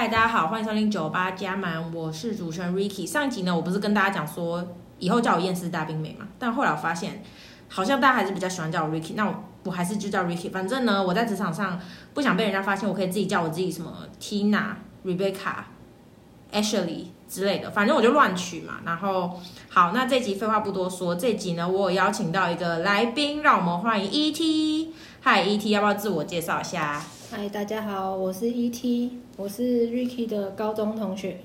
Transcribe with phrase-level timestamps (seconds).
[0.00, 3.06] 嗨，大家好，欢迎收听酒吧加满，我是主持人 Ricky。
[3.06, 4.66] 上一集呢，我不是跟大家讲说
[4.98, 6.26] 以后叫我厌世大兵妹嘛？
[6.38, 7.22] 但后来我发现，
[7.68, 10.50] 好像大家还是比较喜欢叫我 Ricky，那我我还是就叫 Ricky。
[10.50, 11.78] 反正呢，我在职场上
[12.14, 14.68] 不想被人家发现，我可以自己叫我自己什么 Tina、
[15.04, 15.64] Rebecca、
[16.50, 18.76] Ashley 之类的，反正我就乱取嘛。
[18.86, 19.38] 然后
[19.68, 24.88] 好，那这集废话不多说，这集呢，我有邀请到一个来宾，让我们欢迎 ET。
[25.20, 27.04] 嗨，ET，要不要自我介绍一下？
[27.30, 29.10] 嗨，大家好，我是 ET，
[29.40, 31.38] 我是 Ricky 的高中同学。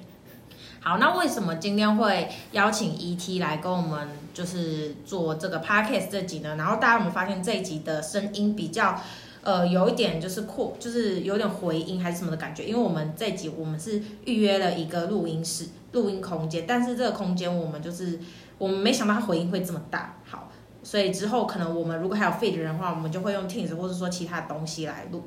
[0.81, 6.57] 好，那为什么今天会邀请 ET 来跟我们就是做这个 Podcast 这集呢？
[6.57, 9.01] 然后大家有没有发现这一集的声音比较
[9.43, 12.65] 呃有一点就是扩，就是有点回音还是什么的感觉？
[12.65, 18.19] 因为我们这一集我们是预约了一个录音室、录音空间，但是这个空间我们就是
[18.57, 20.17] 我们没想到它回音会这么大。
[20.25, 20.51] 好。
[20.83, 25.23] 所以之后可能我们如果还有 feed 的话，我们就会用 Teams 或者说其他东西来录。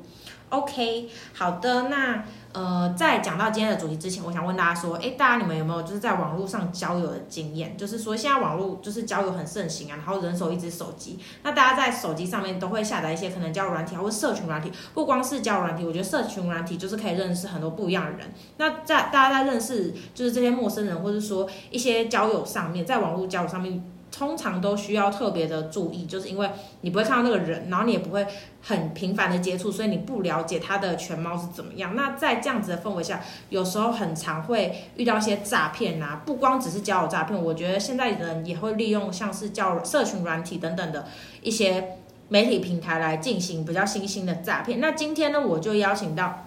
[0.49, 7.77] OK，好的，那呃，在讲到今天的主题之前，我想问大家说，哎，大家你们有没有就是在网络上交友的经验？
[7.77, 18.33] 就是说现在网络就是交友很盛行啊，然后人手一只手机，那大家在手机上面都会下载一些可能交友软体或社群软体，不光是交友软体，我觉得社群软体就是可以认识很多不一样的人。
[18.57, 23.83] 那在大家在认识就是这些陌生人，或者说一些交友上面，在网络交友上面。
[24.19, 26.49] 通常都需要特别的注意，就是因为
[26.81, 28.27] 你不会看到那个人，然后你也不会
[28.61, 31.95] 很频繁的接触，所以你不了解他的全貌是怎么样。
[31.95, 41.07] 那在这样子的氛围下，有时候很常会遇到一些诈骗啊，不光只是交友诈骗，我觉得现在人也会利用像是交社群软体等等的
[41.41, 41.95] 一些
[42.27, 44.81] 媒体平台来进行比较新兴的诈骗。
[44.81, 46.45] 那今天呢，我就邀请到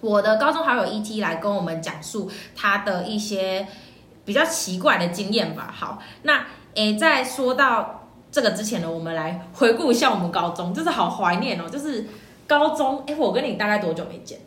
[0.00, 3.68] 我的高中好友 ET 来跟我们讲述他的一些
[4.24, 5.70] 比较奇怪的经验吧。
[5.76, 6.46] 好，那。
[6.74, 11.68] 诶，在说到这个之前呢，我们来回顾一下我们高中，就是好怀念哦。
[11.68, 12.06] 就是
[12.46, 14.40] 高中，诶，我跟你大概多久没见？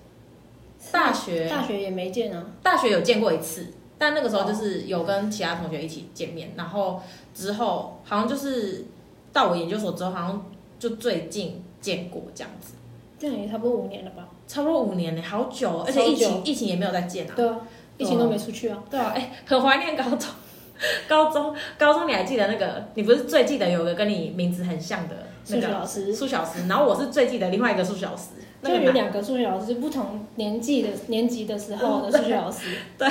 [0.91, 2.45] 大学，大学也没见啊。
[2.63, 7.01] 大学有见过一次，但那个时候就是有跟其他同学一起见面，然后
[7.33, 8.85] 之后好像就是
[9.33, 10.45] 到我研究所之后，好像
[10.79, 12.73] 就最近见过这样子。
[13.17, 14.27] 这样也差不多五年了吧？
[14.47, 17.33] 差不多五年呢，好久，而且疫情疫情也没有再见啊。
[17.35, 17.57] 对啊，
[17.97, 18.83] 疫情都没出去啊。
[18.89, 20.29] 对啊，诶，很怀念高中。
[21.07, 22.85] 高中，高中你还记得那个？
[22.95, 25.15] 你不是最记得有个跟你名字很像的
[25.49, 26.15] 那个数学老师？
[26.15, 26.67] 数学老师。
[26.67, 28.29] 然后我是最记得另外一个数学老师。
[28.61, 32.75] 那个、就有两个数学老师，不同年纪的年级的时候的 数学老师。
[32.97, 33.07] 对，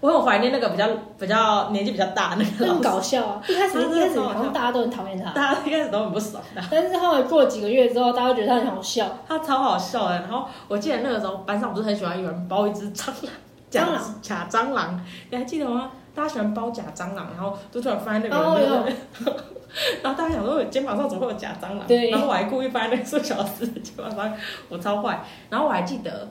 [0.00, 0.86] 我很怀念那个比较
[1.18, 2.72] 比较年纪比较大那个。
[2.72, 3.42] 很搞笑啊！
[3.48, 6.62] 一开始一开始好像大家都很讨厌他，大家一开始都很不爽的。
[6.70, 9.18] 但是后来过了几个月之后，大家都觉得他很好笑。
[9.26, 10.20] 他超好笑的。
[10.20, 13.32] 然后我记得那个时候班上不是很喜欢有人包一只蟑螂，
[13.70, 15.90] 蟑螂假蟑螂，你还记得吗？
[16.14, 18.90] 大家喜欢包假蟑螂，然后就突然放在那个
[20.02, 21.86] 然后大家想说我肩膀上怎么会有假蟑螂？
[21.86, 22.10] 对。
[22.10, 24.32] 然后我还故意放在那个数学老师的肩膀上，
[24.68, 25.24] 我超坏。
[25.48, 26.28] 然后我还记得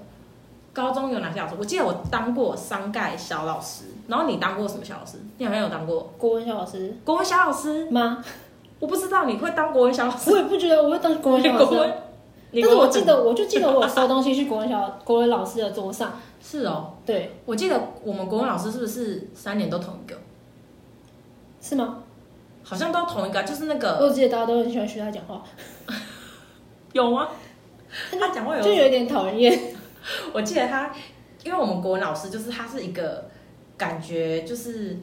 [0.72, 1.56] 高中有哪些老师？
[1.58, 5.18] 我记得我当过商盖小老师，然后你当过什么小老师？
[5.38, 6.96] 你好像有当过国文小老师。
[7.04, 8.24] 国文小老师吗？
[8.80, 10.30] 我不知道你会当国文小老师。
[10.32, 11.94] 我也不觉得我会当国文小老师。
[12.54, 16.20] 但是我记得，我就记得我有收东西去国文小国文老师的桌上。
[16.44, 20.18] 是哦，对，我记得我们国文老师是不是三年都同一个？
[21.62, 22.00] 是吗？
[22.64, 24.00] 好像都同一个，就是那个。
[24.02, 25.44] 我记得大家都很喜欢学他讲话。
[26.94, 27.28] 有吗？
[28.20, 29.76] 他讲话有就有点讨厌。
[30.34, 30.92] 我记得他，
[31.44, 33.30] 因为我们国文老师就是他是一个
[33.78, 34.98] 感觉就是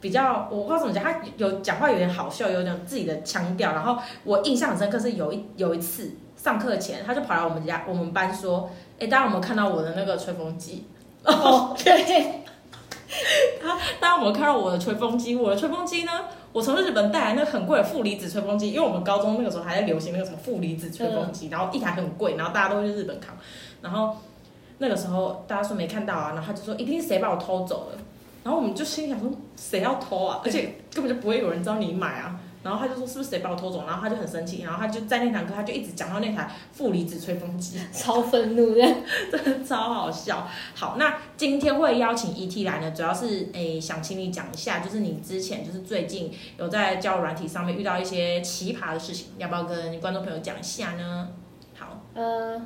[0.00, 3.72] 比较，我不知道怎么讲，他有讲话有点好笑，有点自己的腔调。
[3.72, 8.70] 然后我印象很深刻是有一有一次上课前，他就跑来我们家我们班说。
[9.00, 10.84] 哎，大家有没有看到我的那个吹风机？
[11.22, 12.42] 哦，对。
[13.62, 15.36] 他，大家有没有看到我的吹风机？
[15.36, 16.10] 我的吹风机呢？
[16.52, 23.36] 我从日本带来那个很贵的负离子吹风机，因为我们高中那个时候还在流行那个什么负离子吹风机，然后一台很贵，然后大家都去日本扛。
[23.80, 24.16] 然后
[24.78, 27.98] 那个时候大家说没看到啊，然后他就说一定是谁把我偷走了。
[28.42, 30.40] 然后我们就心里想说，谁要偷啊？
[30.44, 32.40] 而且根本就不会有人知道你买啊。
[32.68, 33.84] 然后他就说是不是谁把我偷走？
[33.86, 38.82] 然后他就很生气，然后他就在那堂课他就一直讲到那台负离子吹风机， 超愤怒的，
[39.32, 40.46] 真的超好笑。
[40.74, 51.28] 好，那今天会邀请 ET 来呢，主要是诶想请你讲一下，就是你之前就是最近有在交友软体上面遇到一些奇葩的事情，要不要跟观众朋友讲一下呢？
[51.78, 52.60] 好，呃，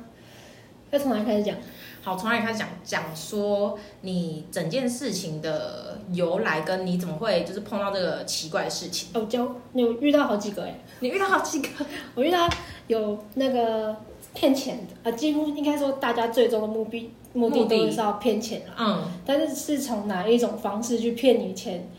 [0.91, 1.55] 要从哪里开始讲？
[2.03, 2.67] 好，从哪里开始讲？
[2.83, 9.09] 讲说你整件事情的由来，跟你怎么会就是碰到这个奇怪的事情。
[9.13, 11.69] 哦，就你有遇到好几个哎， 你遇到好几个，
[12.13, 12.49] 我遇到
[12.87, 13.95] 有那个
[14.33, 18.73] 骗钱的啊，几乎应该说大家最终的目的目的都是要骗钱了。
[18.77, 21.89] 嗯，但是是从哪一种方式去骗你钱？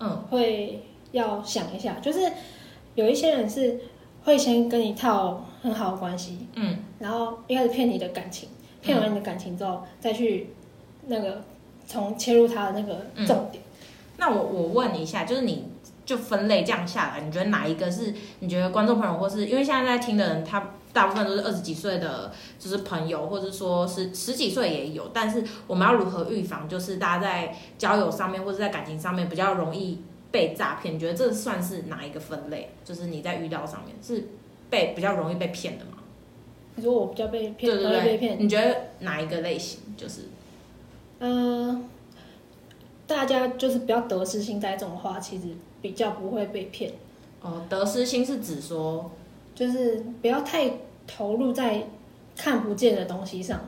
[0.00, 0.82] 嗯，会
[1.12, 2.20] 要想一下，就是
[2.94, 3.78] 有一些人是
[4.24, 8.48] 会先跟你套很好的关系，嗯，然后一开始骗你的感情。
[8.82, 10.48] 骗完你的感情之后，再去
[11.06, 11.42] 那个
[11.86, 13.62] 从切入他的那个重点。
[13.64, 15.68] 嗯、那我我问一下，就是你
[16.04, 30.94] 就分类这样下来，你觉得哪一个是你觉得观众朋友或是因为现在在听的人，他大部分都是二十几岁的，就是朋友，或者说是十几岁也有，但是我们要如何预防，就是大家在交友上面或者在感情上面比较容易被诈骗？
[30.94, 32.70] 你觉得这算是哪一个分类？
[32.84, 34.28] 就是你在遇到上面是
[34.68, 35.92] 被比较容易被骗的吗？
[36.82, 38.36] 你说我比较被骗，对对对，被骗。
[38.40, 40.22] 你觉得哪一个类型就是？
[41.20, 41.82] 嗯、呃，
[43.06, 45.44] 大家就是比较得失心在这种话，其实
[45.80, 46.90] 比较不会被骗。
[47.40, 49.12] 哦，得失心是指说，
[49.54, 50.68] 就是不要太
[51.06, 51.86] 投入在
[52.36, 53.60] 看不见的东西上，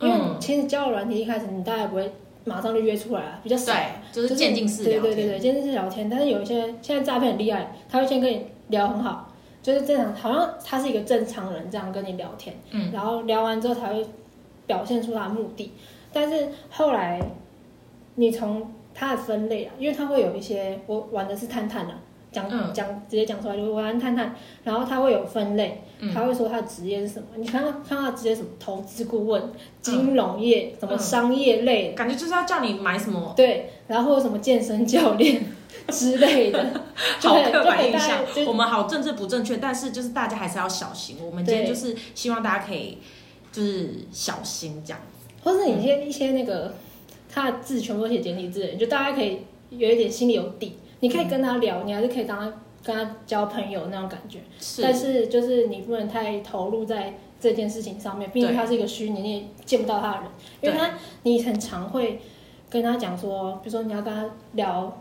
[0.00, 2.10] 因为其实交友软体一开始你大概不会
[2.44, 3.72] 马上就约出来了，比较少，
[4.12, 5.02] 就是渐进式聊天。
[5.02, 6.10] 对对对对，渐进式聊天。
[6.10, 9.27] 但是有一些现在诈骗很厉害，他会先跟你聊很好。
[9.68, 14.02] 就是正常，好像他是一个正常人这样跟你聊天，嗯，然后聊完之后才会
[14.66, 15.70] 表现出他的目的。
[16.10, 17.20] 但是后来
[18.14, 21.92] 你从他的分类啊，因为他会有一些，我玩的是探探的，
[22.46, 25.82] 讲讲直接讲出来就是我玩探探，然后他会有分类，
[26.14, 27.26] 他会说他的职业是什么。
[27.36, 29.42] 你看看看他职业什么，投资顾问、
[29.80, 35.42] 金融业、什么商业类，感觉就是要叫你买什么，对，然后什么健身教练。
[35.92, 36.82] 之类的，
[37.20, 38.22] 好刻板印象。
[38.46, 41.16] 我们好政治不正确，但是就是大家还是要小心。
[41.24, 42.98] 我们今天就是希望大家可以
[43.52, 46.74] 就是小心这样子，或是你一些一些那个
[47.30, 50.74] 他的字全部都写简体字，就大家可以有一点心里有底。
[51.00, 52.52] 你可以跟他聊，你还是可以当他
[52.82, 54.40] 跟他交朋友那种感觉。
[54.58, 60.30] 是，但是就是你不能太投入在这件事情上面，毕竟他是一个虚拟，你也见不到他的人。
[60.60, 60.90] 因为他
[61.22, 62.20] 你很常会
[62.68, 64.96] 跟他讲说，比如说你要跟他聊。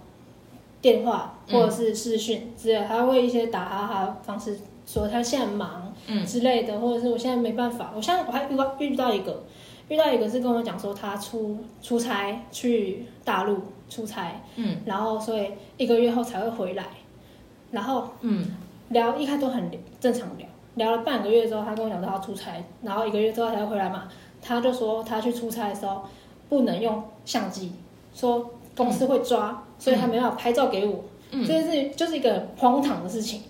[0.79, 5.91] 电话或者是视讯之类，他会一些打哈哈的方式说他现在忙
[6.25, 7.91] 之类的，或者是我现在没办法。
[7.95, 9.43] 我现在我还遇到遇到一个，
[9.89, 16.85] 遇到一个是跟我讲说他出出差去大陆出差，嗯，然后所以一个月后才会回来，
[17.71, 18.45] 然后嗯。
[18.89, 19.69] 聊一开始都很
[19.99, 24.07] 正常聊，聊了半个月之后，他跟我讲说他出差，然后一个月之后才会回来嘛，
[24.41, 26.03] 他就说他去出差的时候
[26.47, 27.73] 不能用相机，
[28.15, 29.61] 说公司会抓。
[29.77, 33.41] 所以他没办法拍照给我，嗯、这件事情就是一个荒唐的事情。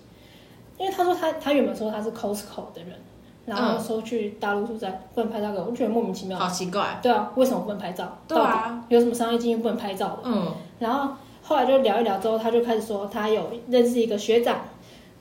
[0.79, 2.99] 因为他说他他原本说他是 Costco 的人，
[3.47, 6.37] 然后说去大陆出差不能拍照给我，我觉得莫名其妙。
[6.37, 6.99] 好奇怪。
[7.01, 8.15] 对啊，为什么不能拍照？
[8.27, 10.21] 对啊，有什么商业经验不能拍照的？
[10.25, 10.53] 嗯。
[10.77, 14.61] 然后后来就聊一聊之后，他就开始说他有认识一个学长，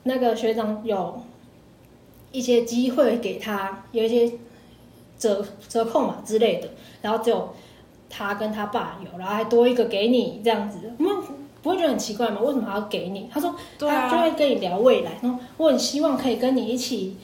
[0.03, 1.19] 那个学长有
[2.31, 4.37] 一些机会给他，有一些
[5.17, 6.69] 折折扣嘛之类的，
[7.01, 7.49] 然后只有。
[8.09, 11.13] 他跟他爸有，然后还多一个给你这样子，我们
[11.61, 12.39] 不会觉得很奇怪吗？
[12.39, 13.29] 为什么还要给你？
[13.29, 17.17] 他说，他就会跟你聊未来，然后我很希望可以跟你一起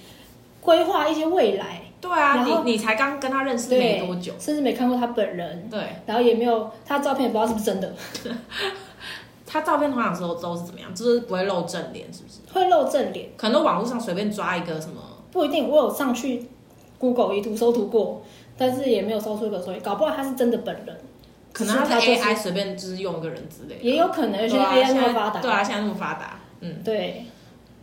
[0.63, 1.81] 规划一些未来。
[2.01, 5.67] 对啊，然后你你才刚跟他认识没多久，甚至没看过他本人。
[5.69, 7.93] 对，然后也没有他照片，也不知道是不是真的。
[9.45, 10.93] 他照片通常时候都是怎么样？
[10.95, 12.39] 就是不会露正脸，是不是？
[12.53, 15.01] 会露正脸，可能网络上随便抓一个什么，
[15.31, 15.69] 不一定。
[15.69, 16.47] 我有上去
[16.97, 18.23] Google 一图搜图过。
[18.55, 20.95] 但是也没有搜出一个，所以搞不好他是真的本人，
[21.51, 27.25] 可能他 AI 随便就是用一个人之类的，也有可能，而且 AI 那么发达，对啊，现在那么发达，嗯，对，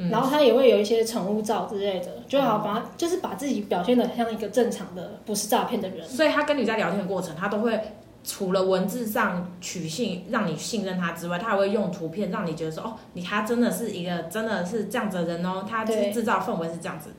[0.08, 6.06] 然后他也会有一些宠物照之类的，就好把就是把自己表现的像一个正常的，不是诈骗的人。
[6.08, 7.78] 所以他跟你在聊天的过程，他都会
[8.24, 17.10] 除了文字上取信让你信任他之外，他还会用图片让你觉得说，哦，你他真的是一个真的是这样子的人哦，他就是制造氛围是这样子。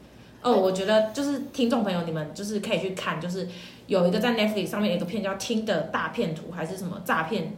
[0.41, 3.47] 哦，我觉得就是听众朋友，你们就是可以去看，就是
[3.85, 7.55] 有一个在 Netflix 上面有一个片叫《听的大片图》还是什么诈骗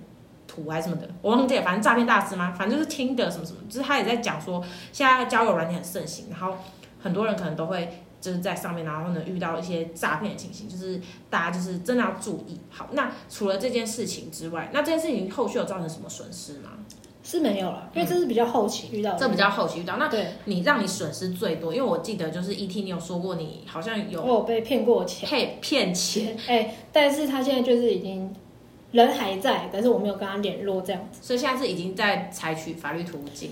[0.54, 6.56] 图还是什么的，我忘记了，反正诈骗大师嘛，反正就是听的什么什么，就是他也在讲说，现在交友软件很盛行，然后
[7.02, 12.60] 很多人可能都会就是在上面，然后呢遇到一些诈骗的情形，就是大家就是真的要注意。
[12.70, 16.70] 好，那除了这件事情之外，那这件事情后续有造成什么损失吗？
[17.26, 19.96] 是没有了，因为这是比较后期遇到的，这比较后期遇到。
[19.96, 26.38] 那对你让你损失最多，因为我记得就是 ET，你有说过你好像有我有被骗过钱，骗骗钱。
[26.50, 28.30] 哎，但是他现在就是已经
[28.94, 33.52] 人还在，但是我没有跟他联络这样子，所以现在是已经在采取法律途径。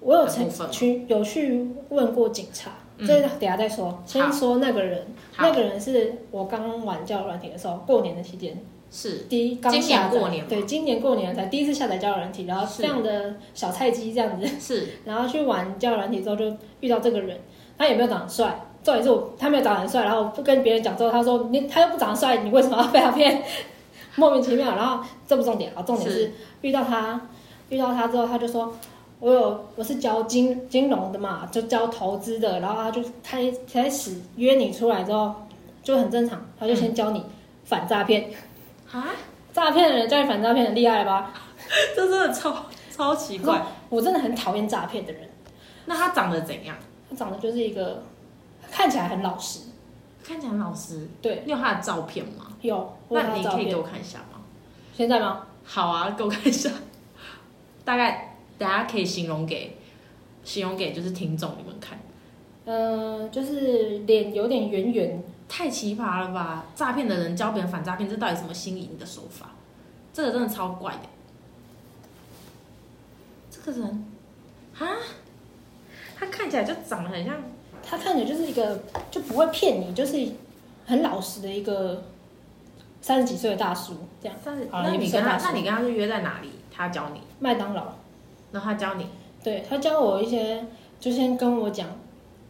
[0.00, 0.28] 我有
[0.70, 4.02] 去有去问过警察，这等下再说。
[4.04, 5.06] 先说那个人，
[5.38, 8.62] 那个人是我刚玩交友软体的时候，过年的期间。
[8.90, 16.44] 是第一刚下载，今年过年对，今年过年才第一次下载交友软体，然后这样的小菜鸡这样子，是， 然后去玩交友软体之后就
[16.78, 17.36] 遇到这个人，
[17.76, 23.42] 他也没有长得帅，重点是我他没有长得很帅，然后不跟别人讲之后，他说你他又不长得帅，你为什么要被他骗？
[24.16, 27.20] 莫名其妙，然后这不重点啊，重点是遇到他，
[27.68, 28.72] 遇到他之后他就说，
[29.20, 35.34] 我有我是教金金融的嘛，就教投资的，然后他就开开始约你出来之后
[35.82, 37.24] 就很正常，他就先教你
[37.64, 38.30] 反诈骗。
[38.90, 39.06] 啊？
[39.52, 41.32] 诈骗的人教你反诈骗，很厉害了吧？
[41.94, 43.64] 这真的超超奇怪。
[43.88, 45.28] 我真的很讨厌诈骗的人。
[45.86, 46.76] 那他长得怎样？
[47.08, 48.02] 他长得就是一个
[48.70, 49.60] 看起来很老实，
[50.24, 51.08] 看起来很老实。
[51.22, 52.46] 对，你有他的照片吗？
[52.68, 52.96] 有。
[53.08, 54.40] 那你可以给我看一下吗？
[54.92, 55.46] 现在吗？
[55.64, 56.70] 好啊，给我看一下。
[57.84, 59.76] 大概大家可以形容给
[60.42, 61.98] 形容给就是听众你们看。
[62.64, 65.22] 嗯、呃，就是脸有点圆圆。
[65.46, 66.64] 太奇葩了吧！
[66.74, 69.50] 诈骗的人教别人反诈骗，这到底什么新颖的手法？
[70.12, 71.00] 这个真的超怪的。
[73.50, 74.12] 这个人，
[74.78, 74.96] 啊，
[76.16, 77.36] 他看起来就长得很像，
[77.86, 80.26] 他看起来就是一个就不会骗你，就是
[80.86, 82.02] 很老实的一个
[83.04, 84.34] 三十几岁的大叔这样。
[84.42, 86.48] 三十，那你跟他，那你跟他是约在哪里？
[86.74, 87.20] 他教你？
[87.38, 87.82] 麦当劳。
[88.50, 89.06] 然后他教你？
[89.42, 90.64] 对，他教我一些，
[90.98, 91.86] 就先跟我讲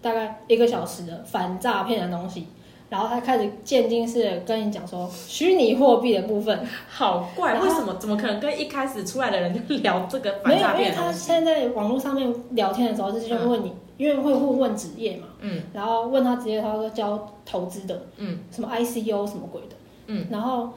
[0.00, 2.46] 大概一个小时的反诈骗的东西。
[2.88, 7.92] 然后他开始渐进式的跟你讲说虚拟货币的部分，好怪，为什么？
[7.94, 10.76] 怎么可能跟一开始出来的人就聊这个反诈骗？
[10.76, 19.74] 没有，因为他现在在网络上面聊天的时候，就是就问你，嗯、因为会互问职业嘛，嗯，然后问他职业，他说教投资的，嗯，什么 ICO 什么鬼的，
[20.06, 20.74] 嗯，然后，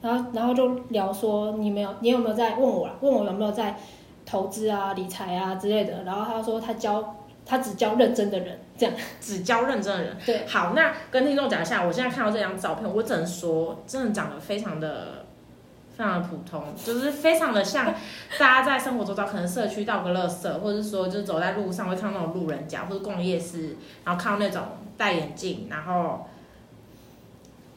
[0.00, 2.94] 然后，然后就聊说你没有，你有没有在问我啦？
[3.00, 3.78] 问我有没有在
[4.24, 6.02] 投资啊、理财啊之类的？
[6.04, 7.14] 然后他说他教。
[7.50, 10.14] 他只教认真的人，这样只教认真的人。
[10.26, 15.24] 对，好，那跟听众讲一下，我现在看到这张照片，我只能说，真的长得非常的、
[15.96, 17.86] 非常的普通，就是非常的像
[18.38, 24.62] 大家在生活中找可能社区倒个垃圾，或者是说就是走在路上会看到那种路人甲，或者逛夜市，然后看到那种
[24.98, 26.26] 戴眼镜，然后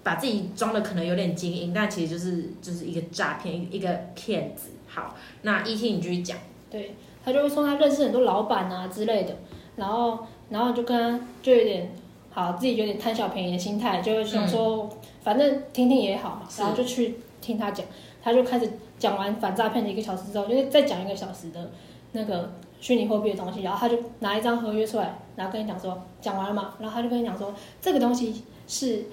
[0.04, 4.70] 把自己装的可能有点精英，但其实就是就是一个诈骗，一个骗子。
[4.88, 6.38] 好，那 ET 你继续讲。
[6.70, 9.38] 对，他就会说他认识很多老板啊之类的。
[9.76, 11.94] 然后，然后就跟他就有点
[12.30, 16.42] 好，自己有点贪小便宜的心态，就想说，嗯、反正听听也好嘛。
[16.58, 17.86] 然后就去听他讲，
[18.24, 21.72] 他就开始讲完反诈骗的一个小时之后，就是再讲一个小时的
[22.14, 23.62] 那个虚拟货币的东西。
[23.62, 26.74] 然后他就拿一张合约出来，然后跟你讲说，讲完了嘛。
[26.80, 29.06] 然后他就跟你讲说，这个东西是。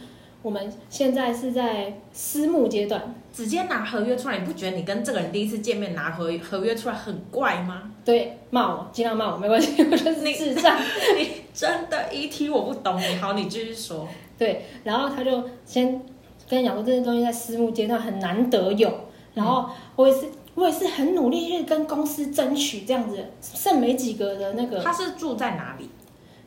[0.43, 7.91] 我们现在是在私募阶段，直接拿合约出来，你不觉得你跟这个人第一次见面拿合合约出来很怪吗？
[8.05, 10.79] 对，骂我，尽量骂我，没关系， 我就是智障。
[11.17, 14.09] 你，你真的 ET 我不懂你，好，你继续说。
[14.39, 16.01] 对，然后他就先
[16.49, 18.91] 跟你讲说，这些东西在私募阶段很难得有，
[19.35, 24.81] 然后我也是，我也是很努力去跟公司争取这样子，剩没几个的那个。
[24.81, 25.91] 他是住在哪里？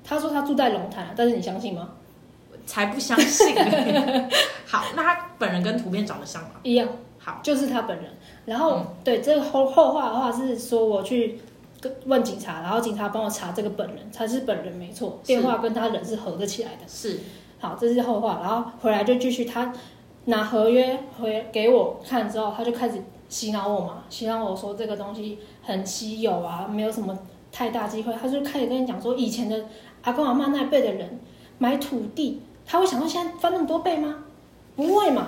[0.03, 1.89] 他说他住在龙潭，但是你相信吗？
[2.71, 3.53] 才不相信。
[4.65, 6.51] 好，那他本人跟图片长得像吗？
[6.63, 6.87] 一样。
[7.19, 8.05] 好，就是他本人。
[8.45, 11.37] 然后，嗯、对这个后后话的话是说，我去
[11.81, 16.87] 跟问警察，然后警察帮我查这个本人，他是本人没错，电话跟他人是合得起来的。
[16.87, 17.19] 是。
[17.59, 18.39] 好，这是后话。
[18.41, 19.73] 然后回来就继续，他
[20.25, 27.19] 拿合约回给我看之后，他就开始洗脑我嘛，洗脑我说这个东西很稀有啊，没有什么
[27.51, 28.13] 太大机会。
[28.13, 29.65] 他就开始跟你讲说，以前的
[30.03, 31.19] 阿公阿妈那辈的人
[31.57, 32.41] 买土地。
[32.71, 34.23] 他会想到现在翻那么多倍吗？
[34.77, 35.27] 不会嘛。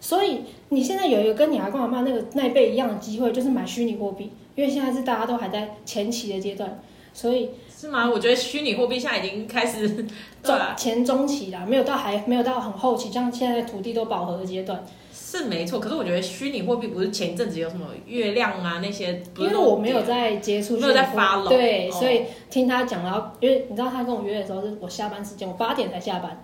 [0.00, 6.80] 所以你现在有一个跟你阿公阿妈那个那一辈一样的机会，就是买虚拟货币，因为现在是大家都还在前期的阶段，
[7.12, 8.08] 所以是吗？
[8.08, 10.06] 我觉得虚拟货币现在已经开始
[10.42, 14.82] 中前中期了，没有到还没有到很后期，像现在土地都饱和的阶段。
[15.12, 26.42] 是没错，可是我觉得虚拟货币不是前一阵子有什么月亮啊那些，因为我没有在接触，没有在发了，对，所以听他讲，然后因为你知道他跟我约的时候是我下班时间，我八点才下班。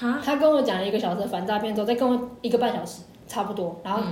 [0.00, 4.02] 他跟我讲了一个小时的反诈骗之后，再跟我一个半小时差不多，然后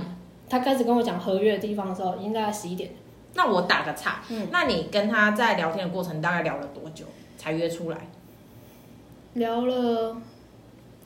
[0.49, 2.91] 他开始跟我讲合约的地方的时候，已经大概十一点。
[3.33, 7.05] 那我打个岔，嗯，那你跟他在聊天的过程大概聊了多久
[7.37, 7.97] 才约出来？
[9.33, 10.17] 聊了，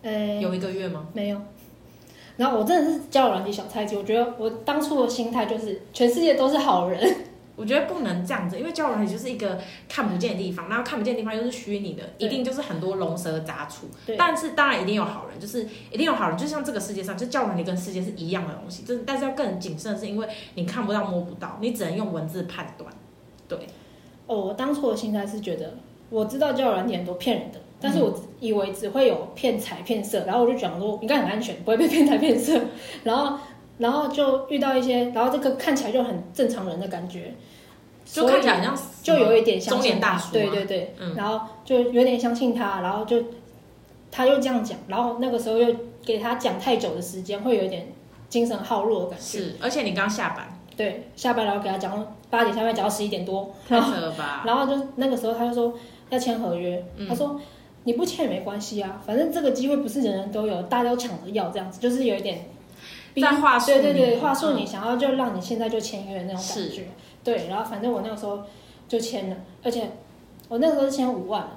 [0.02, 1.08] 呃，有一个月吗？
[1.14, 1.40] 没有。
[2.38, 7.16] 然后我真的是交友软体小菜鸡，我觉得我当初的心态就是全世界都是好人。
[7.62, 13.86] 我觉得不能这样子，因为交友软体就是一个看不见的地方，然后看不见的地方又是虚拟的，一定就是很多龙蛇杂处。
[14.04, 14.18] 对。
[14.18, 22.92] 但是当然一定有好人，就是一定有好人，就像这个世界上，就交友软体跟世界是一样的东西，就是但是要更谨慎，是因为你看不到摸不到，你只能用文字判断。
[23.48, 23.60] 对。
[24.26, 25.78] 哦，我当初的心态是觉得，
[26.10, 32.60] 我知道交友软体很多骗人的，但是我以为只会有骗财骗色，然后我就讲说应该很安全，不会被骗财骗色，
[33.04, 33.38] 然后。
[33.82, 37.34] 然后就遇到一些，然后这个看起来就很正常人的感觉，
[38.06, 43.24] 就看起来像就有一点相信中年大叔，对对对，嗯，然后就有点相信他，然后就
[44.12, 47.88] 他又这样讲，然后那个时候又给他讲太久的时间，会有一点
[48.30, 49.40] 精神耗弱的感觉。
[49.40, 54.44] 是，而且你刚下班，对，下班然后给他讲八点下班讲到十一点多，太扯吧？
[54.46, 55.74] 然后就那个时候他就说
[56.12, 57.42] 要签合约，嗯，他说
[57.86, 62.46] 你不签也没关系啊，反正这个机会不是人人都有，大家都抢着要这样子，就是有一点。
[63.20, 66.88] 在话术，对对对，话术你想要就让你现在就签约那种感觉，
[67.24, 67.48] 对。
[67.50, 68.44] 然后反正我那个时候
[68.88, 69.92] 就签了，而且
[70.48, 71.48] 我那个时候是签五万，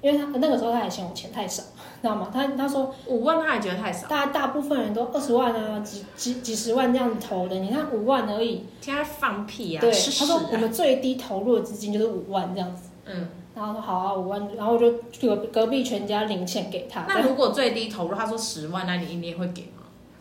[0.00, 1.62] 因为他那个时候他还嫌我钱太少，
[2.00, 2.30] 知道吗？
[2.32, 9.80] 他他说五万他还觉得太少，大大部分人都二十万啊，几几几十万这样投的，你看五万而已，现在放屁啊！
[9.80, 13.28] 对，他说我们最低投入的资金就是五万这样子，嗯。
[13.54, 14.90] 然后说好啊，五万，然后我就
[15.20, 17.04] 隔隔壁全家零钱给他。
[17.08, 19.73] 那如果最低投入，他说十万，那你一年会给吗？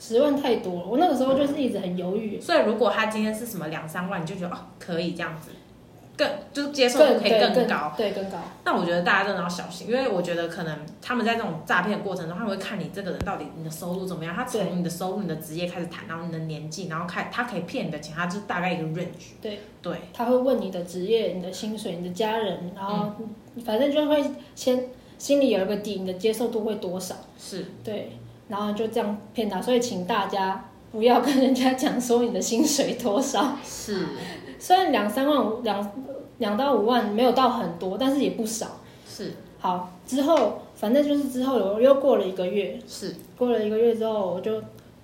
[0.06, 2.42] 十万太多了，我那个时候就是一直很犹豫。
[2.42, 5.52] 所以如果他今天是什么两三万，你就觉得哦可以这样子。
[6.16, 8.38] 更就是接受度可以更高，对，更高。
[8.64, 19.34] 那我觉得大家真的要小心，因为我觉得可能他们在这种诈骗的过程中，他们会看你这个人到底你的收入怎么样，他从你的收入、你的职业开始谈，然后你的年纪，然后看他可以骗你的钱，他就是大概一个 range。
[19.42, 23.12] 对对，他会问你的职业、你的薪水、你的家人，然后
[23.66, 27.16] 反正就会先心里有一个底，你的接受度会多少？
[27.40, 28.12] 是对，
[28.48, 29.62] 然后就这样骗他。
[29.62, 33.58] 所以请大家不要跟人家讲说你的薪水多少。
[33.64, 34.08] 是，
[34.60, 35.92] 虽然两三万两。
[36.40, 38.80] 两到五万没有到很多，但是也不少。
[39.08, 44.62] 是，好，之后反正就是之后又又过了一个月，是过了一个月之后，我就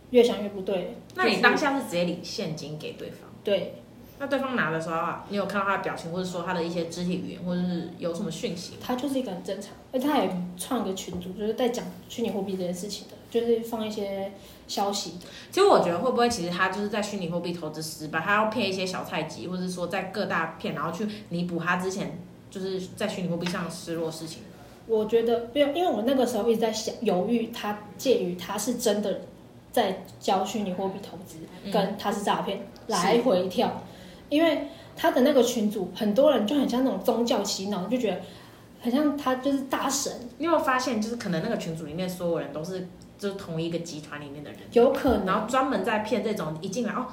[0.10, 0.98] 越想越不对。
[1.16, 3.30] 那你当下是直接领现金给对方？
[3.44, 3.76] 对。
[4.18, 8.74] 那对方拿的时候啊，你有看到他的表情，或者说他的一些肢体语言，或者是有什么讯息？
[8.82, 14.32] 他就是一个很正常，而且他也创一个群组，就是在讲虚拟货币这件事情的，就是放一些
[14.68, 15.16] 消息。
[15.52, 22.20] 其实我觉得会不会，其实他就是在虚拟货币投资失败，他要骗一些小菜鸡，或者说在各大骗，然后去弥补他之前
[22.50, 24.42] 就是在虚拟货币上失落事情。
[24.88, 29.22] 我觉得不用，因为我那个时候一直在想犹豫，他介于他是真的
[29.72, 33.84] 在教虚拟货币投资，嗯、跟他是诈骗来回跳。
[34.30, 38.20] 因为他的那个群组，很多人就很像那种宗教洗脑，就觉得
[38.80, 40.12] 很像他就是大神。
[40.38, 42.88] 你有没有发现，就是可能那个群组里面所有人都是
[43.20, 47.06] 就是同一个集团里面的人，有可能，然后专门在骗这种一进来哦，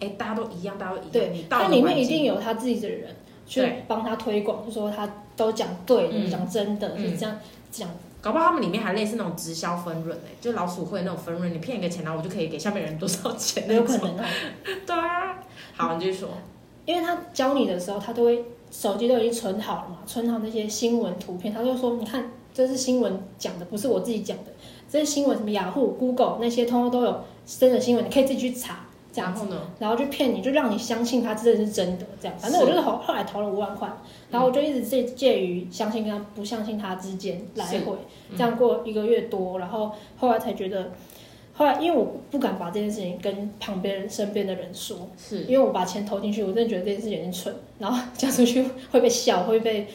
[0.00, 1.10] 哎，大家都一样，大家都一样。
[1.12, 3.14] 对，你他里面一定有他自己的人
[3.46, 7.38] 去帮他推广，就说他都讲对的，讲、嗯、真的，就这样
[7.70, 7.88] 讲。
[8.22, 13.66] 搞不好他们里面还类似那种直销分润哎，就老鼠会那种分润，你骗一个钱，然后我就可以给下面人多少钱？
[13.74, 14.26] 有可能啊。
[14.86, 15.38] 对啊，
[15.76, 16.28] 好，你继续说。
[16.86, 24.44] 因为他教你的时候，他都会手机都已经存好了嘛，存好那些新闻图片，他就说：“你看，这是新闻讲的，不是我自己讲的。
[24.90, 28.80] 这些新闻什么雅虎、Google 那些，通通都有真的新闻，你可以自己去查。
[29.12, 32.06] 这样子，然后呢，然后就骗你，就让你相信他真的是真的。
[32.20, 33.90] 这样，反正我就是后后来投了五万块，
[34.30, 37.96] 然后我就一直介介于相信跟他不相信他之间来回，
[38.36, 40.92] 这样过一个月多，然后后来才觉得。”
[41.52, 49.86] 后来，因为我不敢把这件事情跟旁边人、身边的人说，是因为我把钱投进去，我真的觉得这件事有点蠢，然后 讲出去会被笑，会被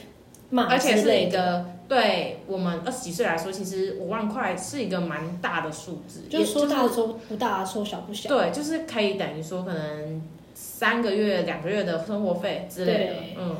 [0.49, 8.29] 骂，而且是一个对我们二十几岁来说，其实五万块是一个蛮大的数字，就是说大说不大，说小不小。
[8.29, 10.21] 对，就是可以等于说可能
[10.53, 13.13] 三个月、两个月的生活费之类的。
[13.37, 13.55] 嗯，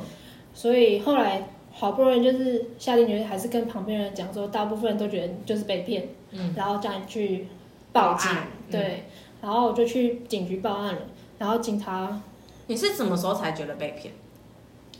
[0.54, 7.46] 所以后来好不容易就是下定决心，还是跟旁边人讲说，大部分人都觉得就是被骗，嗯，然后叫你去。
[7.92, 9.04] 报案，对，
[9.40, 11.00] 然后我就去警局报案了。
[11.38, 12.20] 然后警察，
[12.66, 14.12] 你是什么时候才觉得被骗？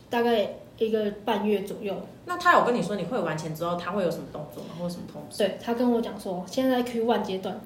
[0.09, 1.95] 大概一个半月左右。
[2.27, 4.71] 那他有跟你说你会完钱之后他会有什么动作吗？
[4.79, 5.39] 或者什么通知？
[5.39, 7.61] 对，他跟我讲说，现在在 Q one 阶段，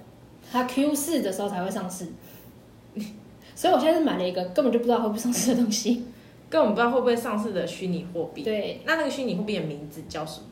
[0.53, 2.09] 他 Q 四的时候才会上市。
[3.55, 6.07] 所以我现在是买了一个根本就不知道会不会上市的东西，
[6.49, 8.43] 根本不知道会不会上市的虚拟货币。
[8.43, 10.47] 对，那那个虚拟货币的名字叫什么？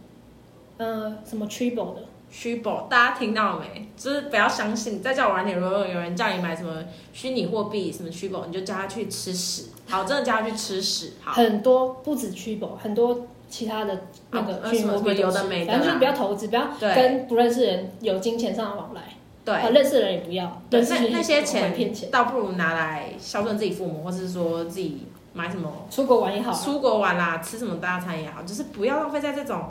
[0.79, 2.03] 呃，什么 Triple 的？
[2.31, 3.88] 虚宝，大家听到了没？
[3.97, 9.71] 就是不要相信，再叫我玩点，如果有人叫你买什么虚拟货币，什么虚宝，你就叫他去吃屎。
[9.88, 11.14] 好，真的叫他去吃屎。
[11.23, 19.03] 好，很多不止虚宝，很多其他的那个虚拟货币有的没的，反正就是不要投资，不要跟不认识人有金钱上的往来。
[19.45, 20.61] 对，认识的人也不要。
[20.69, 29.64] 对，那那些钱骗钱，倒不如拿来孝顺自己父母，或者是说自己买什么出国玩也好，出国玩啦，吃什么大餐也好，就是不要浪费在这种。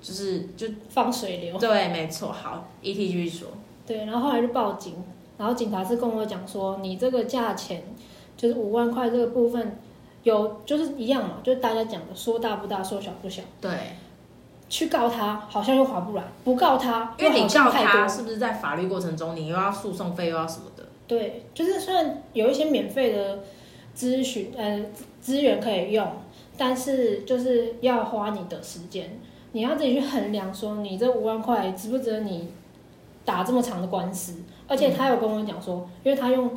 [0.00, 2.32] 就是就放水流，对，没错。
[2.32, 3.48] 好，ET 继续说。
[3.86, 4.94] 对，然后后来就报警，
[5.38, 7.82] 然后警察是跟我讲说，你这个价钱
[8.36, 9.78] 就是五万块这个部分
[10.22, 13.42] 有就是一样嘛，就是大家讲的说大不大，说小不小。
[13.60, 13.70] 对。
[14.68, 20.86] 去告他好像又划不来，不告他，因为你告他是不是在法律过程中你又要诉讼费又要什么的？
[21.08, 23.40] 对，就是虽然有一些免费的
[23.96, 24.80] 咨询呃
[25.20, 26.06] 资源可以用，
[26.56, 29.18] 但是就是要花你的时间。
[29.52, 32.48] 你要自己去衡量，说你这五万块值不值得你
[33.24, 34.34] 打这么长的官司？
[34.68, 36.50] 而且他有跟我讲说，因为他用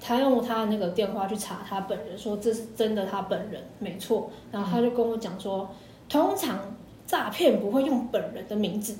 [0.00, 4.30] 他用他的那个电话去查他本人，说这是真的他本人没错。
[4.50, 5.68] 然后他就跟我讲说，
[6.08, 6.58] 通常
[7.06, 8.96] 诈骗不会用本人的名字。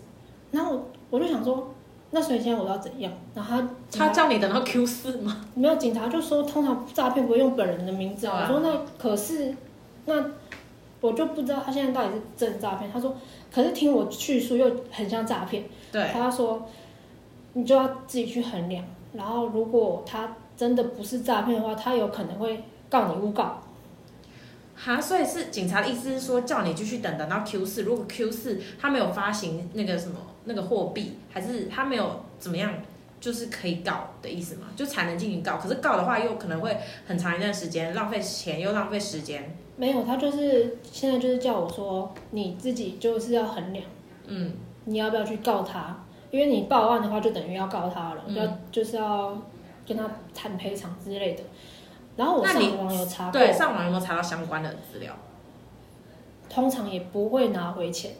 [0.52, 1.72] 然后我就想说，
[2.12, 3.12] 那所以现在我要怎样？
[3.34, 5.44] 然后他他叫你等到 Q 四吗？
[5.54, 8.26] 没有，警察就说通常诈骗不会用本人的名字。
[8.26, 9.54] 啊、我说那可是
[10.06, 10.14] 那
[11.00, 12.90] 我就不知道他现在到底是真诈骗。
[12.92, 13.16] 他说
[13.52, 15.64] 可是听我叙述又很像诈骗。
[15.90, 16.68] 对，他说
[17.54, 18.84] 你就要自己去衡量。
[19.12, 23.60] 然后如果他真的不是诈骗的话，他有可能会告你诬告。
[24.76, 32.72] 哈，所以是警察的意思是说叫你继续等等到 Q 四，如果 Q 四他没有发行那个什么那个货币，还是他没有怎么样，
[33.20, 35.58] 就是可以告的意思嘛，就才能进行告。
[35.58, 36.74] 可是告的话又可能会
[37.06, 39.54] 很长一段时间，浪费钱又浪费时间。
[39.80, 43.82] 没有，他就是现在就是叫我说你自己就是要衡量，
[44.26, 44.52] 嗯，
[44.84, 46.04] 你要不要去告他？
[46.30, 49.34] 因为你报案的话就等于要告他了，嗯、要就是要
[49.86, 51.42] 跟他谈赔偿之类的。
[52.14, 55.16] 然后我上网有查过，对，上网有没有查到相关的资料？
[56.50, 58.12] 通常也不会拿回钱，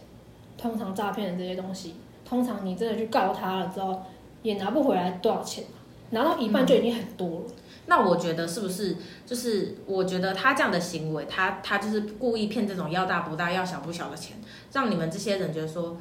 [0.56, 4.00] 通常诈骗的这些东西，通常你真的去告他了之后，
[4.42, 5.64] 也拿不回来多少钱，
[6.08, 7.44] 拿到一半就已经很多了。
[7.90, 14.36] 嗯，那我觉得是不是就是，我觉得他这样的行为，他他就是故意骗这种要大不大要小不小的钱，
[14.72, 15.96] 让你们这些人觉得说。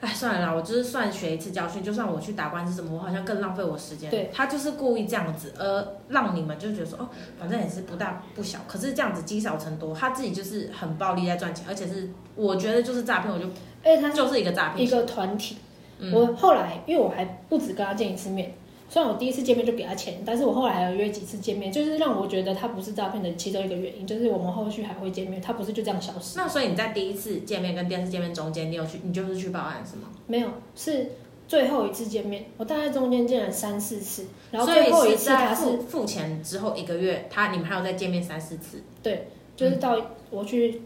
[0.00, 1.82] 哎，算了啦，我就是算学一次教训。
[1.82, 4.08] 就算我去打官司什么，我好像更浪费我时间。
[4.08, 8.60] 对，他就是故意这样子，而让你们就觉得说，哦，反正也是不大不小。
[8.68, 13.46] 可是这样子积少成多，他自己就是很暴力在赚钱，而且是我觉得就是诈骗，我就，
[13.82, 15.56] 哎，他就是一个诈骗，一个团体。
[15.98, 18.54] 嗯、我后来，因为我还不止跟他见一次面。
[18.88, 26.38] 虽然我第一次见面就给他钱，但是我后来还有约几次见面，就是让我觉得他不是诈骗的其中一个原因，就是我们后续还会见面，他不是就这样消失。
[26.38, 30.08] 那所以你在第一次见面跟第二次见面中间，你有去，你就是去报案是吗？
[30.26, 31.10] 没有，是
[31.46, 38.82] 最后一次见面，我大概中间见了三四次，然后最后一次他是付钱之后一个月，他你们还有再见面三四次？
[39.02, 39.96] 对，就是到
[40.30, 40.80] 我去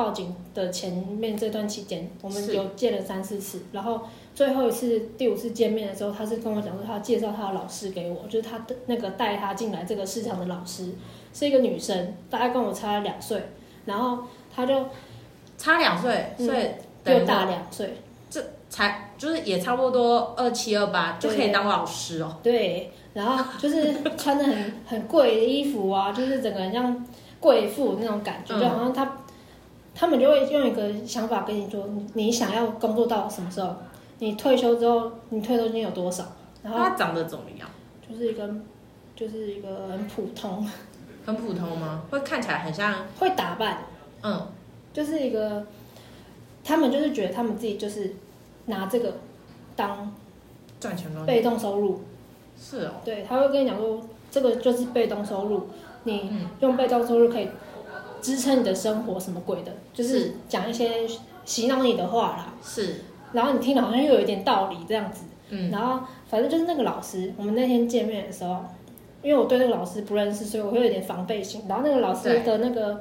[0.00, 4.00] 报警的前面这段期间，我们有见了三四次，然后。
[4.32, 10.94] 最后一次第五次见面的时候，他是跟我讲说，他介绍他的老师给我，就是他的那个带他进来这个市场的老师
[11.34, 13.42] 是一个女生，大概跟我差两岁，
[13.84, 14.20] 然后
[14.54, 14.86] 他就
[15.58, 16.68] 差两岁，所以
[17.04, 17.92] 又大两岁，
[18.30, 22.38] 这才就是也差不多二七二八就可以当老师哦。
[22.42, 27.04] 对，然后就是穿的很很贵的衣服啊，就是整个人像
[27.40, 29.18] 贵妇那种感觉，就好像他
[29.94, 33.74] 他们就会用一个想法跟你说，你想要工作到什么时候？
[34.18, 36.24] 你退休之后，你退休金有多少？
[36.62, 37.68] 然后他长得怎么样？
[38.06, 38.48] 就是一个，
[39.16, 40.68] 就是一个很普通，
[41.24, 42.02] 很普通吗？
[42.10, 43.84] 会看起来很像会打扮，
[44.22, 44.46] 嗯，
[44.92, 45.64] 就是一个，
[46.62, 48.14] 他们就是觉得他们自己就是
[48.66, 49.14] 拿这个
[49.74, 50.12] 当
[50.78, 52.02] 赚钱的被动收入，
[52.60, 55.68] 是哦，对，他会跟你讲说，这个就是被动收入，
[56.04, 57.48] 你用被动收入可以
[58.20, 61.06] 支撑你的生活，什么鬼的，就是讲一些
[61.44, 62.96] 洗脑你的话啦，是。
[63.32, 68.64] 然后你听了好像又有一点道理这样子，嗯，然后反正就是那个老师，我们那天见面的时候，
[69.22, 71.62] 因为我对那个老师不认识，所以我会有点防备心。
[71.68, 73.00] 然后那个老师的那个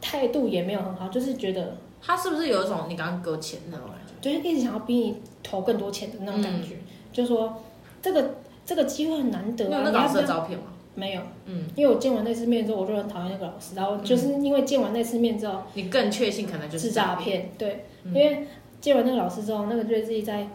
[0.00, 7.62] 态度也没有很好，就是觉得他是不是有一种你刚刚给我钱那种感觉，就是一直想要逼你投更多钱的那种感觉，嗯、就说
[8.02, 8.34] 这个
[8.66, 9.78] 这个机会很难得、啊。
[9.78, 10.64] 有那个老师的照片吗？
[10.98, 13.74] 没有，嗯，因为我见完那次面之后，我就很讨厌那个老师。
[13.76, 18.46] 然后就是因为见完那次面之后，你更确信可能就是诈骗，对，嗯、因为。
[18.80, 20.46] 见完那个老师之后，那个就自己在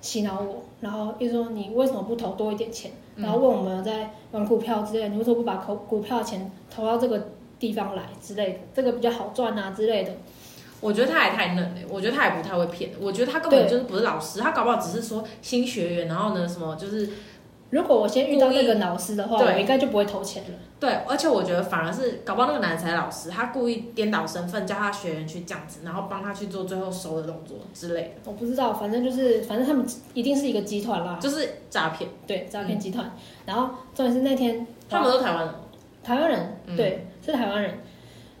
[0.00, 2.90] 洗脑我，然后一直说你为什么不投多一点钱？
[3.14, 7.28] 然后问我们在玩股票之类的，你为什么不把投股票钱投到这个
[7.60, 8.58] 地方来之类的？
[8.74, 10.10] 这个比较好赚啊之类的。
[10.80, 12.90] 我觉得他也太嫩了，我觉得他也不太会骗。
[13.00, 17.08] 我觉得他根本就是不是老师，他搞不好只是说新学员，然后呢什么就是。
[17.70, 20.50] 如果我先遇到那个老师的话，我应该就不会投钱了。
[20.80, 28.10] 对，而且我觉得反而是搞不好那个男才老师，他故意颠倒身份，叫他学员去这样子，然后帮他去做最后收的动作之类的。
[28.24, 33.04] 我不知道，反正就是，反正他们一定是一个集团啦，就是诈骗，对，诈骗集团。
[33.04, 33.12] 嗯、
[33.44, 35.54] 然后重点是那天他们都台湾人，
[36.02, 37.78] 台湾人，对，嗯、是台湾人，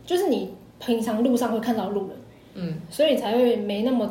[0.06, 2.16] 就是你平常路上会看到路人，
[2.54, 4.06] 嗯，所以你才会没那么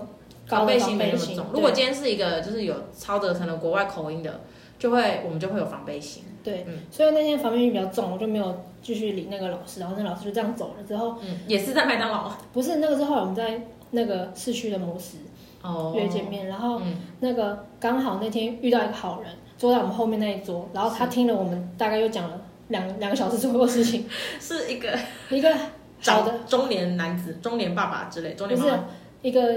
[0.47, 1.45] 高的防备心，没那么重。
[1.53, 4.41] 如果今天是一个就是有操着可能国外口音的。
[4.79, 6.23] 就会，我们就会有防备心。
[6.43, 9.79] 对，嗯，所以那天防备心比较重，我就没有继续理那个老师。
[9.79, 12.31] 然后那老师就这样走了之后，嗯，也是在麦当劳。
[12.53, 13.61] 不是，那个时候我们在
[13.91, 15.17] 那个市区的摩斯
[15.61, 16.81] 哦约见面，然后
[17.19, 24.07] 那个刚好那天遇到一个好人坐在我们后面那一桌，然后他听了我们大概又讲了两两个小时左右的事情，
[24.39, 24.97] 是一个
[25.29, 25.53] 一个
[26.01, 28.83] 好的中年男子、中年爸爸之类，中年妈妈不是
[29.21, 29.53] 一个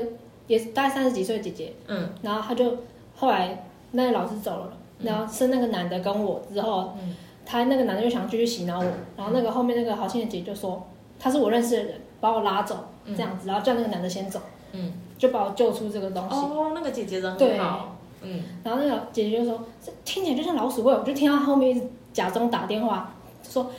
[0.49, 2.79] 也是大概三十几岁的姐姐，嗯，然后他就
[3.15, 4.73] 后来那个老师走了。
[5.03, 8.85] 然后是那个男的跟我之后，嗯、他那个男的就想继续洗脑我，
[9.17, 10.87] 然后那个后面那个好心的姐就说
[11.19, 14.41] 他是我认识的人，把我拉走这样子，然后叫那个男的先走，
[14.73, 16.37] 嗯，就把我救出这个东西。
[16.37, 17.97] 哦，那个姐姐人很好。
[18.23, 23.71] 嗯，然后那个姐姐就说，这听起来就像老鼠会，我就听到后面一直假装打电话，说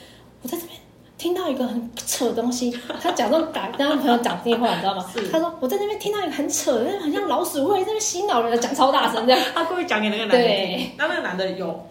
[0.42, 0.76] 我在这边
[1.22, 5.06] 听到一个很扯的东西，他假装打跟他朋友讲电话，你知道吗？
[5.30, 9.40] 他说我在那边听到一个很扯的，很像老鼠会在那边洗脑人，讲超大声这样。
[9.54, 11.86] 他故意讲给那个男的听，那那个男的有。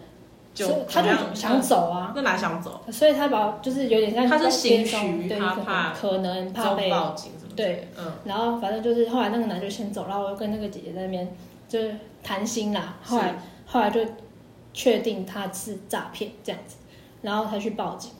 [0.54, 2.78] 就他就想走啊，那哪想走？
[2.92, 11.34] 所以他把就是有点像他是心虚，对，他怕可能怕被报警什么对，嗯，然后反正就是后来那个男就先走，然后我就跟那个姐姐在那边
[11.70, 12.98] 就是谈心啦。
[13.02, 14.02] 后来后来就
[14.74, 16.76] 确定他是诈骗这样子，
[17.22, 18.10] 然后才去报警，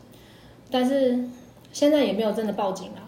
[0.73, 1.19] 但是
[1.73, 3.07] 现在也没有真的报警啊。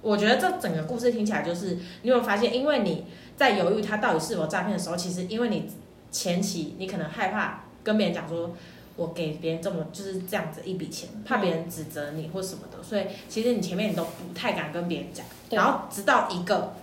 [0.00, 3.04] 我觉得这整个故事听起来就是，你有没有发现，因为你
[3.36, 5.70] 在犹豫他到底是否诈骗的时候，其实因为你
[6.10, 7.64] 前期你可能害怕。
[7.84, 8.54] 跟别人讲说，
[8.94, 16.74] 我给别人这么就是这样子一笔钱，怕别人指责你或什么的，所以其实你前面你都不太敢跟别人讲，然后直到一个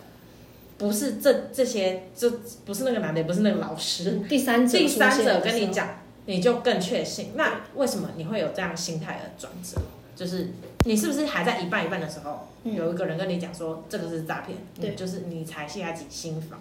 [0.77, 2.29] 不是这这些，就
[2.65, 5.87] 不是那个男的，也不是那个老师，第三者第三者跟你讲，
[6.25, 7.31] 你就更确信。
[7.35, 9.81] 那为什么你会有这样心态的转折？
[10.19, 10.49] 就是
[10.83, 16.59] 你是不是还在一半一半的时候，有一个人跟你讲说这个是诈骗，对，就是你才下起心房。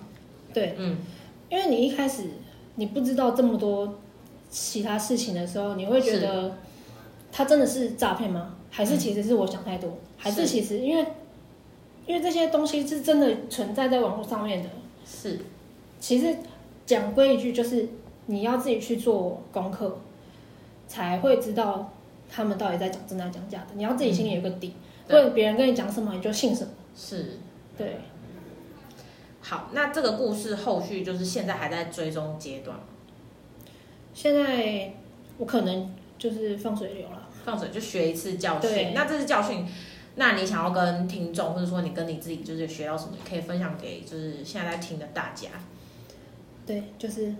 [0.55, 0.99] 对，嗯，
[1.49, 2.31] 因为你一开始
[2.77, 3.99] 你不知道这么多。
[4.51, 6.57] 其他事情的时候，你会觉得
[7.31, 8.55] 他真的是诈骗吗？
[8.71, 9.91] 还是其实是我想太多？
[9.91, 11.05] 嗯、还是其实因为
[12.07, 14.71] 因为这些东西是真的存在在网络上面的？
[15.05, 15.39] 是，
[16.01, 16.35] 其实
[16.87, 17.91] 讲归一句，就是
[18.25, 19.99] 你要自己去做功课，
[20.87, 21.93] 才会知道
[22.29, 23.67] 他们到底在讲真的讲假的。
[23.75, 24.75] 你要自己心里有个底，
[25.07, 26.71] 不然别人跟你讲什么你就信什么。
[26.97, 27.39] 是，
[27.77, 27.99] 对。
[29.41, 32.77] 好，那这个故事后续就是现在还在追踪阶段。
[34.13, 34.93] 现在
[35.39, 38.93] 我可能就是放水流了，放水就学一次教训。
[38.95, 39.65] 那这次教训，
[40.17, 45.49] 那你想要跟听众，或者说你跟你自己，就是学到什么，可以分享给就是现在在听的大家。
[46.67, 47.33] 对，就是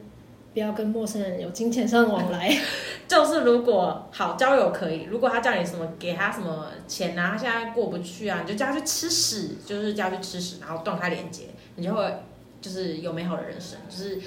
[0.59, 2.53] 不要跟陌生人有金钱上的往来。
[3.07, 11.45] 就是如果好交友可以，如果他叫你什么，给他什么钱啊，他现在过不去啊，你就叫他去吃屎，就是叫他去吃屎，然后断开连接，
[11.77, 12.23] 你就会
[12.61, 14.21] 就是有美好的人生，就是。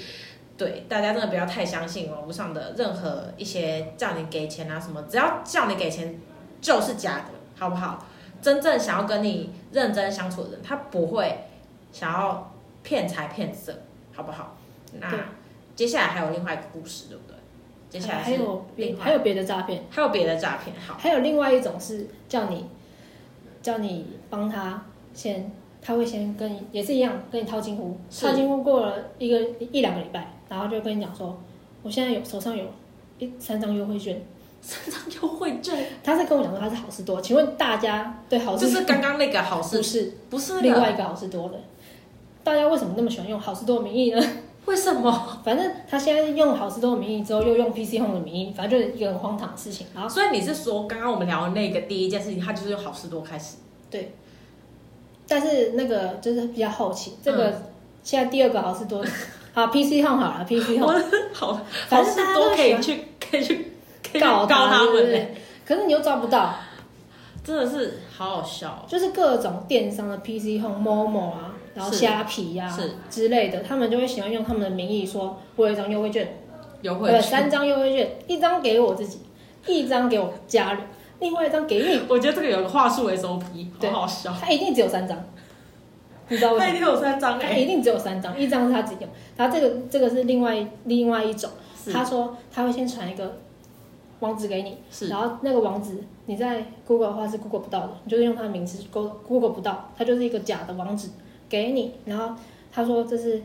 [0.54, 6.20] 对，大家真的不要太相信网络上的任何一些叫你给钱啊什么，只要叫你给钱
[6.60, 7.24] 就是假的，
[7.58, 8.06] 好不好？
[8.40, 11.46] 真正想要跟你认真相处的人，他不会
[11.90, 13.72] 想要骗财骗色，
[14.14, 14.56] 好不好？
[15.00, 15.10] 那
[15.74, 17.36] 接下来还有另外一个故事，对不对？
[17.90, 22.66] 接下来还有别还有别的诈骗，还有别的诈骗，好，还有另外一种是叫你
[23.60, 24.82] 叫你帮他
[25.12, 29.38] 先，他会先跟你也是一样跟你套近乎，套近乎过了一个
[29.70, 30.32] 一两个礼拜。
[30.48, 31.38] 然后就跟你讲说，
[31.82, 32.64] 我现在有手上有
[33.18, 34.22] 一三张优惠券，
[34.60, 35.86] 三张优惠券。
[36.02, 38.70] 他在跟我讲说他是好事多，请问大家对好事多？
[38.70, 41.58] 就是刚刚那个好事，不是不是另外一个好事多的。
[42.44, 44.22] 大家为什么那么喜欢用好事多的名义呢？
[44.66, 45.10] 为什么？
[45.44, 49.86] 反正他现在用好事多的名义之后，又用 PC Home 的名义，反正就是一个很荒唐的事情。
[49.94, 53.56] 然后，所以你是说，刚刚我们聊的那个第一件事情，他就是用好事多开始？
[53.90, 54.14] 对。
[55.28, 57.62] 但是那个就是比较好奇，这个
[58.02, 59.04] 现在第二个好事多。
[59.54, 63.72] 好，PC Home 好了，PC Home 好，反正大家都可以去，可以去
[64.20, 64.94] 告告他们。
[65.04, 65.34] 对，
[65.66, 66.54] 可是你又抓不到，
[67.44, 68.84] 真的是好好笑。
[68.88, 76.36] 就是各种电商的 PC Home、Momo 啊，然后虾皮呀之类的，他们就会喜欢用他们的名义说，我有一张优惠券，
[76.82, 79.20] 优惠券，三张优惠券，一张给我自己，
[79.66, 80.82] 一张给我家人，
[81.20, 82.00] 另外一张给你。
[82.08, 83.42] 我觉得这个有个话术 SOP，
[83.80, 84.34] 好好笑。
[84.38, 85.18] 他一定只有三张。
[86.28, 86.70] 你知道为什么？
[86.70, 89.10] 他一定有三张，他一定只有三张，一张是他自己用。
[89.36, 91.50] 然后这个这个是另外另外一种，
[91.92, 93.38] 他说他会先传一个
[94.20, 101.08] 网址给你，然后那个网址你在 Google 的话是 Google 不到的，你就是用他的名字 Google Google 不到，它就是一个假的网址
[101.52, 101.92] 给你。
[102.06, 102.34] 然后
[102.72, 103.42] 他说这是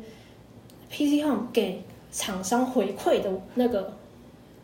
[0.90, 3.94] PC Home 给厂商回馈的那个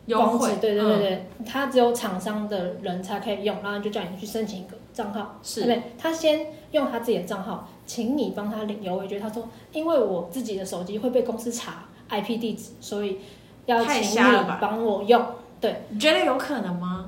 [0.07, 7.67] 网址，对对对对，他只有厂商的人才可以用，然后就叫你去申请一个账号，是对，他先用他自己的账号。
[7.85, 9.19] 请你帮他领优惠券。
[9.19, 13.17] 他说：“因为我自己的手机会被公司查 IP 地址，所以
[13.65, 14.15] 要请你
[14.61, 15.21] 帮我用。”
[15.59, 17.02] 对，你觉得有可能吗？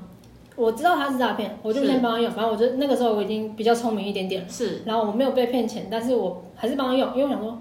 [0.56, 2.30] 我知道他是诈骗，我就先帮他用。
[2.32, 4.48] 反正我就那个时候我已经比较聪明一点点了。
[4.48, 7.58] 是，然后我没有被骗钱，但是我还是帮他用，因为我想说，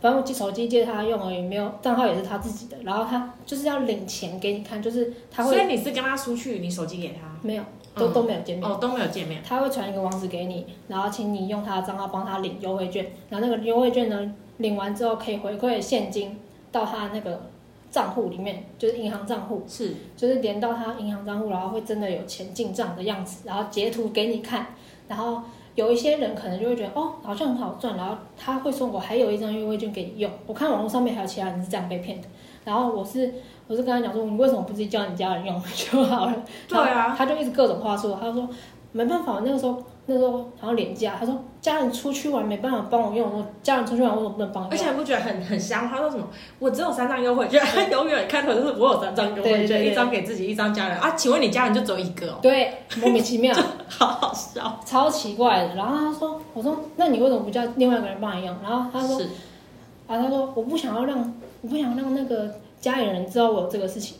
[0.00, 2.76] 反正我手机借他用而已，没有账号也是他自己的。
[2.84, 5.56] 然后他就是要领钱给你看，就是他会。
[5.56, 7.28] 所以你是跟他出去，你手机给他？
[7.42, 7.62] 没有。
[7.96, 9.42] 都都没有见面哦，都没有见面。
[9.44, 13.04] 他会传一个网址给你，然后请你用他的账号帮他领优惠券。
[13.28, 16.38] 然后那个优惠券呢，领完之后可以回馈现金
[16.70, 17.50] 到他那个
[17.90, 19.62] 账户里面，就是银行账户。
[19.66, 24.66] 是，就是连到他银行账户，然后会真的有钱进账的样子，然后截图给你看。
[25.06, 25.42] 然后
[25.74, 30.30] 有一些人可能就会觉得哦，好像很好赚，然后他会说我还有一张优惠券给你用。
[30.46, 32.28] 我看网络上面还有其他人是这样被骗的，
[32.64, 33.34] 然后我是
[33.66, 36.42] 我是跟他讲说，你为什么不自己叫你家人用就好了？
[36.68, 38.48] 对啊，他就一直各种话术，他说。
[38.90, 44.72] 没办法，那个时候那个时候好像廉价，他说家人出去玩没办法帮我用，我家人出去玩为什么不能帮我用？
[44.72, 45.86] 而且还不觉得很很香？
[45.86, 46.26] 他说什么？
[46.58, 51.10] 我只有三张优惠券，永远开头就是 我有三张优惠券，一张给自己，一张家人啊？
[51.10, 52.38] 请问你家人就只有一个哦？
[52.40, 53.54] 对，莫名其妙，
[53.88, 55.74] 好好笑，超奇怪的。
[55.74, 58.56] 然后他说，我说那你为什么不叫另外一个人帮你用？
[58.62, 59.20] 然后他说，
[60.06, 64.16] 啊，他说我不想要让我不想让那个家里人知道我有这个事情。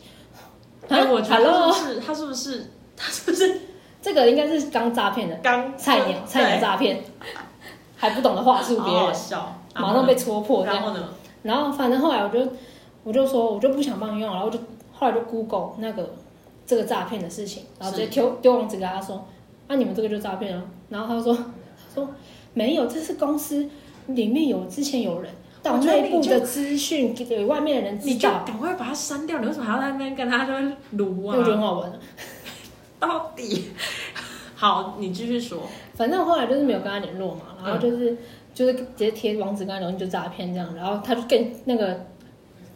[0.87, 3.61] 哎，我觉得是他是不是他是不是？
[4.01, 7.03] 这个应该是刚诈骗的，刚菜鸟 菜鸟诈骗，
[7.95, 10.83] 还不懂得话术别笑，马上被戳破这样。
[10.83, 11.09] 然后呢？
[11.43, 12.39] 然后反正后来我就
[13.03, 14.59] 我就说我就不想帮你用，然后我就
[14.93, 16.13] 后来就 Google 那个
[16.65, 19.25] 这个诈骗的事情，然后直接丢丢网址给他说，
[19.67, 20.63] 那、啊、你们这个就诈骗了。
[20.89, 21.43] 然后他说他
[21.93, 22.09] 说
[22.53, 23.69] 没有，这是公司
[24.07, 25.31] 里面有之前有人
[25.61, 29.39] 到内部的资讯给外面的人知道，你就赶快把它删掉。
[29.39, 30.55] 你为什么还要在那边跟他说
[30.91, 31.35] 撸啊？
[31.37, 31.91] 我觉得很好玩
[32.99, 33.71] 到底
[34.55, 35.59] 好，你继续说。
[35.95, 38.17] 反正后来就是没有跟他联络嘛，然后就是、嗯、
[38.53, 42.05] 就是直接贴网址跟他联络就诈骗这样，然后他就更那个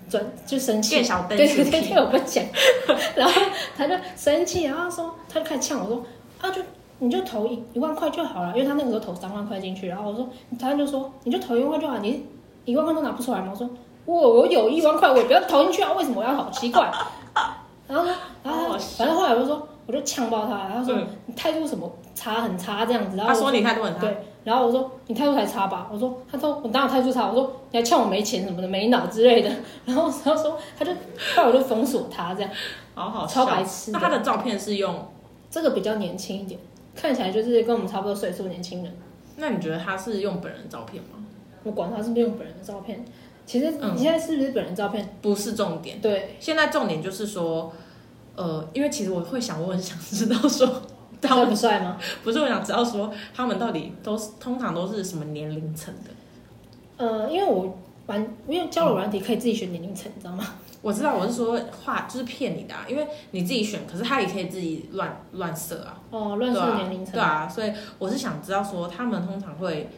[0.10, 2.44] 转就生气，对对对，听我不讲，
[3.16, 3.42] 然后
[3.78, 6.04] 他就生气，然后说他就开始呛我说
[6.42, 6.62] 啊，就
[7.00, 12.26] 你就投一一万块就好了，因为他那个时候投三万块进去，然后我说他就说你就投一万块就好，你
[12.66, 13.52] 一万块都拿不出来吗？
[13.52, 13.70] 我说
[14.06, 16.92] 我我有一万块，我也不要投进去啊，为什么我要好奇怪？
[17.88, 19.68] 然后说然后反正后来我就说。
[19.86, 29.52] 我就呛爆他，他说你态度什么差很差这样子，然后他说你态度很差，对，然后我说你态度才差吧，我说他说我哪有态度差，我说你还呛我没钱什么的没脑之类的，
[29.86, 30.92] 然后他说他就
[31.36, 32.50] 后来我就封锁他这样，
[32.94, 33.92] 好好超白痴。
[33.92, 34.96] 那他的照片是用？
[35.50, 36.60] 这个比较年轻一点，
[36.96, 38.98] 看起来就是跟我们差不多岁数年轻人。
[39.36, 41.24] 那你觉得他是用本人照片吗？
[41.64, 43.04] 我管他是不是用本人的照片，
[43.46, 47.74] 其实你现在是不是本人照片、嗯、不是重点，对，现在重点就是说。
[48.36, 50.82] 呃，因为其实我会想，我很想知道说，
[51.22, 51.98] 他们帅吗？
[52.24, 56.12] 不是，我想知道说，他们到底都是通常都是什么年龄层的？
[56.98, 60.46] 呃，因为我玩，因为交友软体可以自己选年龄层，你知道吗？
[60.82, 65.98] 我知道，我是说话就是骗你的啊，因为你自己选，可是他也可以自己乱乱设啊。
[66.10, 67.14] 哦，乱设年龄层。
[67.14, 69.90] 对啊，所以我是想知道说，他们通常会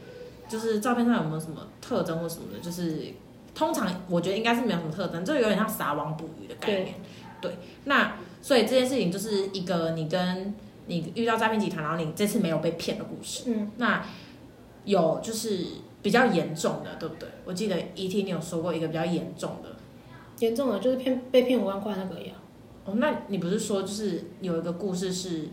[0.47, 2.59] 就是照片上有没有什么特征或什么的？
[2.59, 3.13] 就是
[3.55, 6.93] 通常我觉得应该是没有什么特征，就有点像撒网捕鱼的概念。
[7.47, 10.53] 对，那所以这件事情就是一个你跟
[10.87, 13.43] 你遇到诈骗集团，然后你这次没有被骗的故事。
[13.47, 14.03] 嗯，那
[14.83, 15.65] 有就是
[16.01, 17.29] 比较严重的，对不对？
[17.45, 19.69] 我记得 ET 你有说过一个比较严重的，
[20.39, 22.33] 严重的就是骗被骗五万块那个呀。
[22.85, 25.49] 哦，那你不是说就是有一个故事是，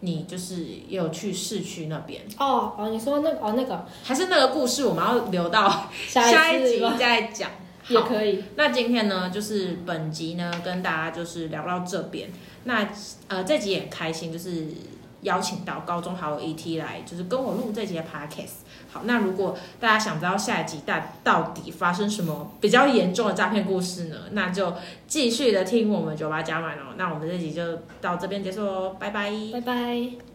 [0.00, 2.22] 你就是也有去市区那边？
[2.38, 7.50] 哦哦，你说那个哦那个，还是那个故事我们要留到下一集再讲。
[7.88, 8.44] 也可以。
[8.56, 12.30] 那今天呢，就是本集呢，跟大家就是聊到这边。
[12.64, 12.88] 那
[13.28, 14.66] 呃，这集也很开心，就是
[15.22, 18.66] 邀请到高中好友 ET 来，就是跟我录这集的 Podcast。
[18.90, 24.74] 好，那如果大家想知道下一集大到底发生什么比较严重的诈骗故事呢，那就
[25.06, 26.94] 继续的听我们酒吧加满哦。
[26.96, 30.27] 那我们这集就到这边结束喽，拜拜，拜拜。